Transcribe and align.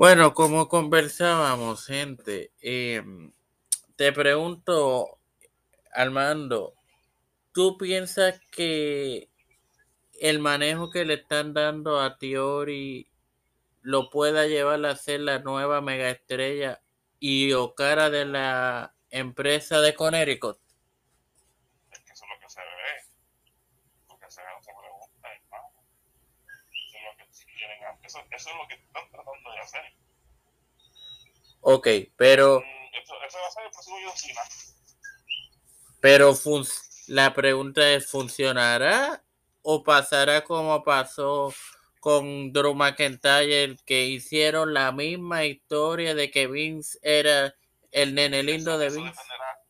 Bueno, 0.00 0.32
como 0.32 0.66
conversábamos, 0.66 1.84
gente, 1.84 2.54
em, 2.62 3.32
te 3.96 4.12
pregunto, 4.12 5.20
Armando, 5.92 6.72
¿tú 7.52 7.76
piensas 7.76 8.40
que 8.50 9.28
el 10.14 10.38
manejo 10.38 10.90
que 10.90 11.04
le 11.04 11.14
están 11.14 11.52
dando 11.52 12.00
a 12.00 12.16
Tiori 12.16 13.10
lo 13.82 14.08
pueda 14.08 14.46
llevar 14.46 14.82
a 14.86 14.96
ser 14.96 15.20
la 15.20 15.40
nueva 15.40 15.82
mega 15.82 16.08
estrella 16.08 16.80
y 17.18 17.52
o 17.52 17.74
cara 17.74 18.08
de 18.08 18.24
la 18.24 18.94
empresa 19.10 19.82
de 19.82 19.94
Connecticut? 19.94 20.58
Es 21.90 22.00
que 22.00 22.12
eso 22.14 22.24
es 22.24 22.30
lo 22.30 22.40
que 22.40 22.48
se 22.48 22.60
ve. 22.60 23.04
Lo 24.08 24.18
que 24.18 24.30
se 24.30 24.40
ve 24.40 24.48
no 24.56 24.62
se 24.62 24.72
pregunta, 24.80 25.28
hermano. 25.30 25.84
Eso 27.30 27.44
hacer. 27.66 27.98
Eso, 28.02 28.18
eso 28.30 28.50
es 28.50 28.56
lo 28.56 28.68
que 28.68 28.74
están 28.74 29.10
tratando 29.10 29.50
de 29.52 29.58
hacer. 29.60 29.82
Ok, 31.62 31.88
pero, 32.16 32.60
Mm, 32.60 32.94
Eso, 33.02 33.14
eso 33.26 33.38
va 33.38 33.46
a 33.46 33.50
ser 33.50 33.64
el 33.64 33.70
próximo 33.70 33.96
Cena. 34.16 34.40
pero 36.00 36.34
fun- 36.34 36.66
la 37.08 37.32
pregunta 37.34 37.88
es, 37.92 38.10
¿funcionará 38.10 39.22
o 39.62 39.82
pasará 39.82 40.42
como 40.44 40.82
pasó 40.82 41.52
con 42.00 42.52
Drew 42.52 42.74
McIntyre, 42.74 43.76
que 43.84 44.04
hicieron 44.06 44.72
la 44.74 44.90
misma 44.92 45.44
historia 45.44 46.14
de 46.14 46.30
que 46.30 46.46
Vince 46.46 46.98
era 47.02 47.54
el 47.92 48.14
nene 48.14 48.42
lindo 48.42 48.78
de 48.78 48.86
eso, 48.86 48.96
Vince? 48.96 49.10
dependerá, 49.20 49.60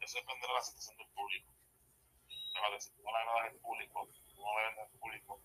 eso 0.00 0.18
dependerá 0.18 0.48
de 0.48 0.54
la 0.58 0.62
situación 0.62 0.96
del 0.98 1.06
público. 1.08 1.50
Me 2.54 2.60
va 2.60 2.66
a 2.66 2.70
decir, 2.72 2.92
no 3.02 3.10
le 3.10 3.16
agradas 3.18 3.52
al 3.52 3.56
público, 3.60 4.08
no 4.36 4.58
le 4.60 4.66
vendes 4.66 4.84
al 4.84 4.98
público, 4.98 5.42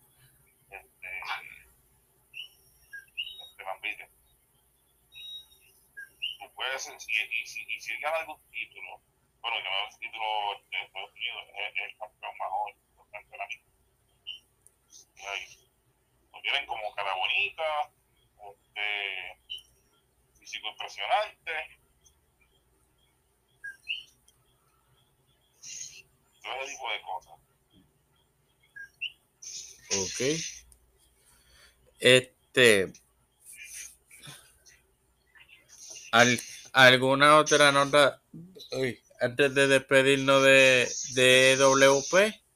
este, 0.76 1.22
este 3.50 3.64
Bambite. 3.64 4.10
Tú 6.40 6.54
puedes, 6.56 6.88
y, 6.88 6.94
y, 6.94 7.46
si, 7.46 7.92
él 7.92 8.00
gana 8.02 8.18
algún 8.18 8.42
título, 8.50 9.02
bueno, 9.42 9.58
ganar 9.58 9.90
un 9.92 10.00
título 10.00 10.26
de 10.70 10.82
Estados 10.82 11.12
Unidos 11.12 11.44
es, 11.56 11.92
el 11.92 11.98
campeón 11.98 12.38
más 12.38 12.50
joven, 12.50 12.76
el 12.98 13.12
campeonato. 13.12 13.56
Y 15.16 15.26
ahí, 15.26 15.70
lo 16.34 16.42
tienen 16.42 16.66
como 16.66 16.94
cara 16.96 17.14
bonita, 17.16 17.92
este, 18.52 19.40
físico 20.40 20.70
impresionante. 20.70 21.86
todo 26.46 26.62
ese 26.62 26.72
tipo 26.74 26.92
de 26.92 27.02
cosas. 27.02 27.34
Ok. 29.92 30.20
Este. 32.00 32.94
Al- 36.12 36.40
¿Alguna 36.74 37.38
otra 37.38 37.72
nota? 37.72 38.20
Uy, 38.72 39.00
antes 39.22 39.54
de 39.54 39.68
despedirnos 39.68 40.42
de, 40.44 40.90
de 41.14 41.56
WP. 41.58 42.34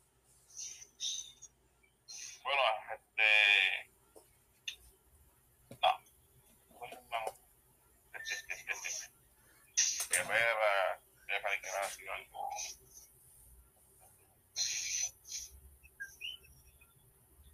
Bueno, 2.43 2.61
este. 2.93 3.23
No. 5.69 5.77
Bueno, 6.79 6.97
vamos. 7.09 7.33
Guerrera, 10.09 10.99
Guerra 11.27 11.51
de 11.51 11.61
que 11.61 11.69
ha 11.69 11.89
sido 11.89 12.13
algo. 12.13 12.49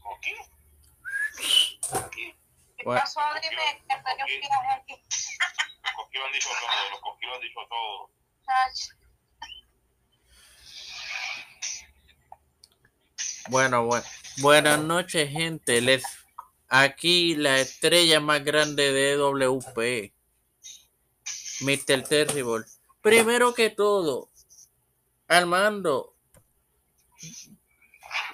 ¿Coquín? 0.03 0.37
¿Coquín? 1.91 2.33
Coquín 5.95 6.19
lo 6.19 6.25
han 6.25 6.31
dicho 6.31 6.49
todo, 6.49 6.89
los 6.91 7.01
lo 7.21 7.35
han 7.35 7.41
dicho 7.41 7.59
todo. 7.69 8.11
Bueno, 13.49 13.85
bueno. 13.85 14.05
Buenas 14.37 14.79
noches, 14.79 15.29
gente. 15.31 15.81
Les 15.81 16.03
aquí 16.67 17.35
la 17.35 17.59
estrella 17.59 18.19
más 18.19 18.43
grande 18.43 18.91
de 18.91 19.15
WP. 19.17 20.13
Mr. 21.61 22.03
Terrible. 22.07 22.65
Primero 23.01 23.53
que 23.53 23.69
todo, 23.69 24.29
Armando. 25.27 26.15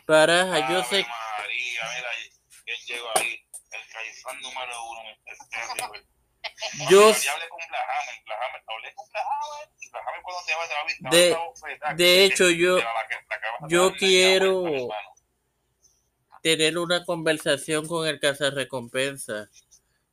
Baraja, 0.08 0.72
yo 0.72 0.84
sé 0.84 1.06
María, 1.06 1.82
mira, 1.96 2.10
¿quién 2.66 2.78
llegó 2.88 3.08
ahí? 3.16 3.46
Número 4.42 4.86
uno, 4.90 5.02
el 5.26 5.38
yo 6.90 7.12
Ya 7.12 7.32
hablé 7.34 7.50
con 7.50 7.60
Blahammer, 7.70 8.24
Blahammer, 8.26 8.64
hablé 8.68 8.94
con 8.96 9.06
Blahammer, 9.10 9.70
y 9.80 9.90
Blahammer 9.90 10.22
cuando 10.24 10.46
te 10.46 10.56
va, 10.56 10.68
te 10.68 10.74
va 10.74 10.80
a 10.80 10.84
ver, 10.86 10.98
te 10.98 11.04
va 11.34 11.90
a 11.90 11.94
De- 11.94 12.04
de 12.04 12.26
hecho, 12.26 12.50
yo- 12.50 12.78
la- 12.78 12.84
la 12.84 13.68
yo 13.68 13.94
quiero- 13.94 14.90
tener 16.42 16.78
una 16.80 17.06
conversación 17.06 17.88
con 17.88 18.08
el 18.08 18.20
cazarrecompensa 18.20 19.50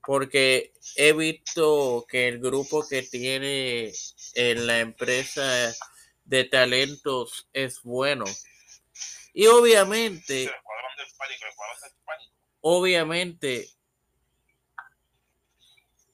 porque 0.04 0.74
he 0.96 1.12
visto 1.14 2.04
que 2.08 2.28
el 2.28 2.38
grupo 2.38 2.86
que 2.86 3.02
tiene 3.02 3.92
en 4.34 4.66
la 4.66 4.80
empresa 4.80 5.72
de 6.24 6.44
talentos 6.44 7.48
es 7.54 7.82
bueno. 7.82 8.24
Y 9.32 9.46
obviamente 9.46 10.42
El 10.44 10.48
escuadrón 10.50 10.96
del 10.98 11.06
pánico, 11.16 11.44
el 11.44 11.50
escuadrón 11.50 11.80
del 11.80 11.92
pánico. 12.04 12.32
obviamente 12.60 13.68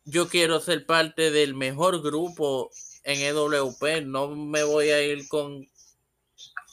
yo 0.04 0.28
quiero 0.28 0.60
ser 0.60 0.86
parte 0.86 1.30
del 1.30 1.54
mejor 1.54 2.02
grupo 2.02 2.70
en 3.04 3.20
EWP 3.20 4.02
no 4.04 4.28
me 4.28 4.62
voy 4.62 4.90
a 4.90 5.02
ir 5.02 5.26
con 5.28 5.66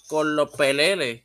con 0.07 0.35
los 0.35 0.49
peleles 0.55 1.23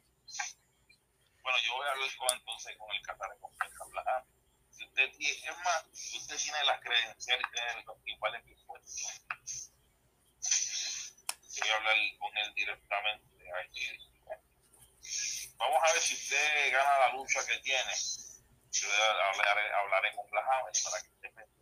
Bueno, 1.42 1.58
yo 1.64 1.74
voy 1.74 1.86
a 1.86 1.92
hablar 1.92 2.10
con, 2.16 2.38
entonces 2.38 2.76
con 2.78 2.94
el 2.94 3.02
cazarrecompensa 3.02 3.84
Blahammer. 3.90 4.24
Si 4.70 4.84
usted 4.84 5.10
es 5.20 5.58
más, 5.64 5.84
si 5.92 6.18
usted 6.18 6.36
tiene 6.36 6.64
las 6.64 6.80
credenciales 6.80 7.46
tiene 7.52 7.84
los 7.84 7.96
iguales 8.06 8.42
yo 11.56 11.62
voy 11.62 11.70
a 11.70 11.76
hablar 11.76 11.96
con 12.18 12.36
él 12.36 12.54
directamente. 12.54 13.26
Vamos 15.56 15.78
a 15.82 15.92
ver 15.92 16.02
si 16.02 16.14
usted 16.14 16.72
gana 16.72 16.98
la 17.00 17.12
lucha 17.14 17.40
que 17.46 17.58
tiene. 17.58 17.92
Yo 18.72 18.88
hablaré, 19.32 19.72
hablaré 19.72 20.14
con 20.14 20.30
Blahammer 20.30 20.72
para 20.84 21.02
que 21.02 21.08
usted 21.08 21.55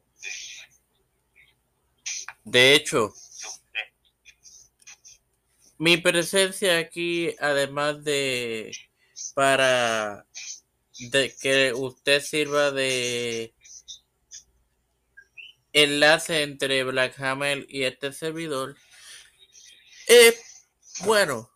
de 2.45 2.75
hecho 2.75 3.15
mi 5.79 5.97
presencia 5.97 6.79
aquí, 6.79 7.35
además 7.41 8.05
de 8.05 8.73
para 9.35 10.27
de 11.11 11.35
que 11.41 11.73
usted 11.75 12.23
sirva 12.23 12.71
de 12.71 13.53
enlace 15.73 16.43
entre 16.43 16.85
Black 16.85 17.21
Hammer 17.21 17.67
y 17.69 17.83
este 17.83 18.13
servidor, 18.13 18.77
eh, 20.09 20.39
bueno, 21.05 21.51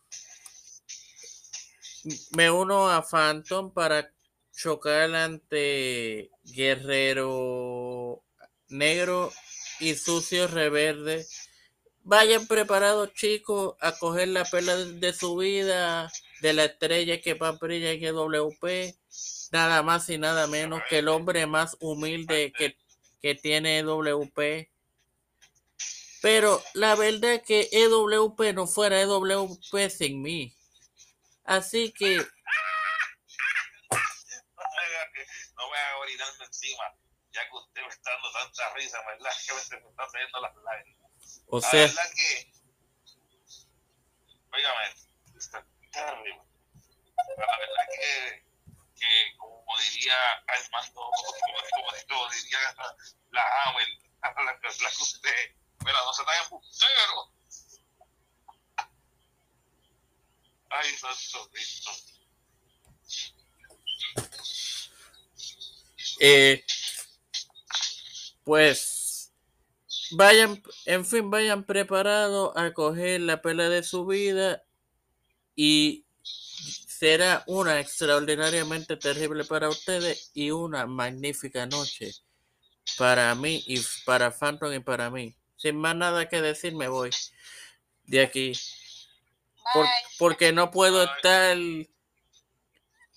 me 2.35 2.51
uno 2.51 2.89
a 2.89 3.01
Phantom 3.01 3.73
para 3.73 4.11
chocar 4.53 5.15
ante 5.15 6.29
Guerrero 6.43 8.21
Negro 8.67 9.31
y 9.79 9.95
Sucio 9.95 10.47
Reverde. 10.47 11.25
Vayan 12.03 12.47
preparados, 12.47 13.13
chicos, 13.13 13.75
a 13.81 13.97
coger 13.97 14.29
la 14.29 14.45
perla 14.45 14.75
de 14.75 15.13
su 15.13 15.37
vida, 15.37 16.11
de 16.41 16.53
la 16.53 16.65
estrella 16.65 17.21
que 17.21 17.35
más 17.35 17.59
brilla 17.59 17.91
en 17.91 18.03
EWP. 18.03 18.95
Nada 19.51 19.83
más 19.83 20.09
y 20.09 20.17
nada 20.17 20.47
menos 20.47 20.81
que 20.89 20.99
el 20.99 21.07
hombre 21.07 21.45
más 21.45 21.77
humilde 21.79 22.53
que, 22.57 22.77
que 23.21 23.35
tiene 23.35 23.79
EWP. 23.79 24.69
Pero 26.21 26.63
la 26.73 26.95
verdad 26.95 27.35
es 27.35 27.43
que 27.43 27.69
EWP 27.71 28.53
no 28.53 28.67
fuera 28.67 29.01
EWP 29.01 29.89
sin 29.89 30.21
mí. 30.21 30.53
Así 31.43 31.91
que, 31.91 32.17
No 35.59 35.69
me 35.69 36.45
encima, 36.45 36.83
ya 37.31 37.47
que 37.49 37.55
usted 37.55 37.81
me 37.81 37.87
está 37.87 38.11
dando 38.11 38.31
tanta 38.31 38.73
risa, 38.73 38.97
¿verdad? 39.05 39.31
Que 39.45 39.53
me 39.53 39.81
me 39.81 39.89
están 39.89 40.11
saliendo 40.11 40.41
las 40.41 40.55
lágrimas. 40.55 41.11
o 41.47 41.59
La 41.59 41.69
sea, 41.69 41.81
verdad 41.81 42.09
que, 42.15 42.51
óigame, 44.53 44.95
está 45.37 45.65
terrible. 45.91 46.41
La 47.37 47.57
verdad 47.57 47.85
que, 47.95 48.45
que 48.95 49.37
como 49.37 49.77
diría 49.79 50.15
Armando, 50.47 50.93
como, 50.93 51.11
como, 52.07 52.29
diría 52.31 52.59
la 53.31 53.43
Hammer, 53.63 53.87
la, 54.21 54.33
la, 54.33 54.43
la 54.53 54.59
que 54.59 55.03
usted, 55.03 55.55
mira, 55.85 55.97
no 56.05 56.13
se 56.13 56.23
tan 56.25 56.43
embustero. 56.43 57.33
Ay, 60.71 60.95
santo 60.97 61.49
Cristo. 61.49 61.91
eh, 66.19 66.63
pues 68.49 69.31
vayan, 70.09 70.59
en 70.85 71.05
fin, 71.05 71.29
vayan 71.29 71.63
preparados 71.63 72.51
a 72.55 72.73
coger 72.73 73.21
la 73.21 73.43
pelea 73.43 73.69
de 73.69 73.83
su 73.83 74.07
vida 74.07 74.63
y 75.55 76.03
será 76.23 77.43
una 77.45 77.79
extraordinariamente 77.79 78.97
terrible 78.97 79.45
para 79.45 79.69
ustedes 79.69 80.31
y 80.33 80.49
una 80.49 80.87
magnífica 80.87 81.67
noche 81.67 82.11
para 82.97 83.35
mí 83.35 83.63
y 83.67 83.79
para 84.03 84.31
Phantom 84.31 84.73
y 84.73 84.79
para 84.79 85.11
mí. 85.11 85.35
Sin 85.55 85.77
más 85.77 85.95
nada 85.95 86.27
que 86.27 86.41
decir, 86.41 86.73
me 86.73 86.87
voy 86.87 87.11
de 88.07 88.21
aquí. 88.21 88.53
Por- 89.75 89.85
porque 90.17 90.51
no 90.53 90.71
puedo 90.71 91.05
Bye. 91.05 91.15
estar 91.15 91.57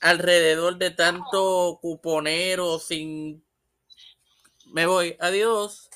alrededor 0.03 0.77
de 0.77 0.91
tanto 0.91 1.79
cuponero 1.81 2.79
sin... 2.79 3.43
Me 4.73 4.87
voy. 4.87 5.17
Adiós. 5.21 5.89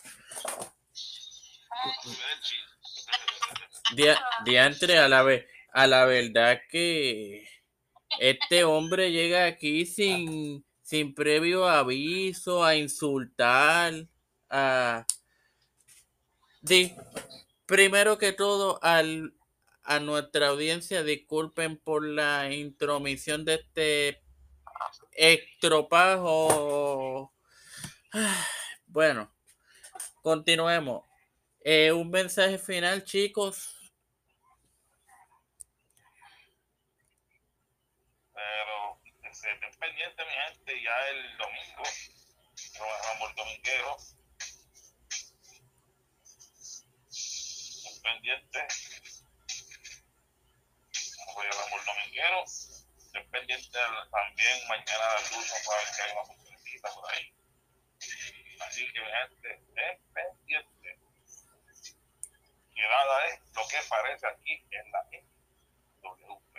Dia- 3.95 4.21
diantre, 4.45 4.99
a 4.99 5.09
la, 5.09 5.23
ve- 5.23 5.47
a 5.73 5.87
la 5.87 6.05
verdad 6.05 6.61
que 6.71 7.49
este 8.21 8.65
hombre 8.65 9.13
llega 9.13 9.47
aquí 9.47 9.87
sin, 9.87 10.65
sin 10.83 11.15
previo 11.15 11.67
aviso, 11.69 12.65
a 12.65 12.77
insultar, 12.77 13.95
a... 14.51 15.07
Di, 16.61 16.93
primero 17.65 18.19
que 18.19 18.33
todo, 18.33 18.79
al, 18.83 19.35
a 19.85 20.01
nuestra 20.01 20.49
audiencia, 20.49 21.05
disculpen 21.05 21.77
por 21.79 22.05
la 22.05 22.53
intromisión 22.53 23.45
de 23.45 23.55
este 23.55 24.21
estropajo. 25.13 27.33
Bueno, 28.97 29.31
continuemos. 30.23 31.05
Eh, 31.61 31.93
un 31.93 32.09
mensaje 32.09 32.57
final, 32.57 33.05
chicos. 33.05 33.93
Pero 38.33 38.99
se 39.35 39.53
estén 39.53 39.79
pendientes, 39.79 40.27
mi 40.27 40.33
gente, 40.33 40.83
ya 40.83 41.09
el 41.11 41.37
domingo, 41.37 41.83
Ramón 43.05 43.35
Dominguero. 43.37 43.97
Estén 47.11 48.03
pendientes. 48.03 49.29
Voy 51.35 51.47
a 51.47 51.51
Ramón 51.51 51.85
Dominguero. 51.85 52.45
Estén 52.45 53.31
pendientes 53.31 53.73
también 54.11 54.69
mañana 54.69 55.05
la 55.05 55.21
lucha 55.21 55.55
para 55.67 55.81
ver 55.81 55.89
que 55.95 56.01
hay 56.01 56.13
una 56.13 56.25
sorpresita 56.25 56.95
por 56.95 57.13
ahí. 57.13 57.36
Así 58.77 58.85
que, 58.93 59.01
gente, 59.01 59.49
estén 59.55 59.99
pendientes. 60.13 60.99
Que 62.75 62.83
nada 62.83 63.27
es 63.29 63.41
lo 63.55 63.63
que 63.71 63.77
parece 63.89 64.27
aquí 64.27 64.53
en 64.71 64.93
la 64.93 65.01
WP. 66.03 66.55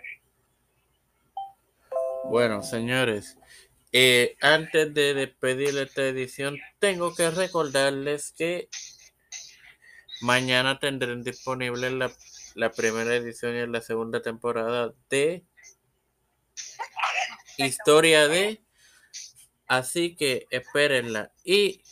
Bueno, 2.24 2.64
señores, 2.64 3.38
eh, 3.92 4.36
antes 4.42 4.96
de 4.96 5.14
despedir 5.14 5.78
esta 5.78 6.08
edición, 6.08 6.58
tengo 6.80 7.14
que 7.14 7.30
recordarles 7.30 8.34
que 8.36 8.68
mañana 10.22 10.80
tendrán 10.80 11.22
disponible 11.22 11.92
la, 11.92 12.12
la 12.56 12.72
primera 12.72 13.14
edición 13.14 13.56
y 13.56 13.68
la 13.68 13.82
segunda 13.82 14.24
temporada 14.24 14.92
de 15.12 15.46
Historia 17.58 18.28
de. 18.28 18.64
Así 19.68 20.16
que 20.16 20.48
espérenla 20.50 21.32
y 21.44 21.84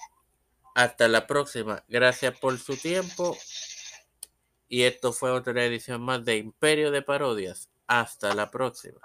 hasta 0.75 1.07
la 1.07 1.25
próxima. 1.25 1.83
Gracias 1.87 2.37
por 2.37 2.59
su 2.59 2.77
tiempo. 2.77 3.35
Y 4.67 4.83
esto 4.83 5.13
fue 5.13 5.31
otra 5.31 5.63
edición 5.63 6.01
más 6.01 6.23
de 6.25 6.37
Imperio 6.37 6.91
de 6.91 7.01
Parodias. 7.01 7.69
Hasta 7.87 8.35
la 8.35 8.51
próxima. 8.51 8.99